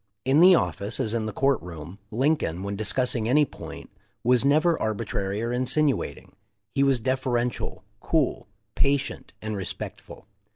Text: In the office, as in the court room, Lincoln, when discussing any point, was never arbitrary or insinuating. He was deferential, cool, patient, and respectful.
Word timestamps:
In 0.25 0.39
the 0.39 0.55
office, 0.55 0.99
as 0.99 1.13
in 1.13 1.27
the 1.27 1.31
court 1.31 1.61
room, 1.61 1.99
Lincoln, 2.09 2.63
when 2.63 2.75
discussing 2.75 3.29
any 3.29 3.45
point, 3.45 3.91
was 4.23 4.43
never 4.43 4.81
arbitrary 4.81 5.43
or 5.43 5.51
insinuating. 5.51 6.35
He 6.73 6.81
was 6.81 6.99
deferential, 6.99 7.83
cool, 8.01 8.47
patient, 8.73 9.31
and 9.43 9.55
respectful. 9.55 10.25